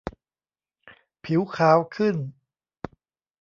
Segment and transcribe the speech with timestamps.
[1.23, 2.15] ผิวขาวขึ้น